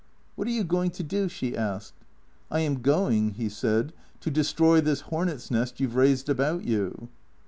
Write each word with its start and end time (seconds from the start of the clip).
"What 0.35 0.47
are 0.47 0.49
you 0.49 0.63
going 0.63 0.89
to 0.89 1.03
do?" 1.03 1.29
she 1.29 1.55
asked." 1.55 1.93
I 2.49 2.61
am 2.61 2.81
going," 2.81 3.35
he 3.35 3.49
said," 3.49 3.93
to 4.21 4.31
destroy 4.31 4.81
this 4.81 5.01
hornets' 5.01 5.51
nest 5.51 5.79
you 5.79 5.87
've 5.89 5.95
raised 5.95 6.27
about 6.27 6.63
you." 6.65 7.07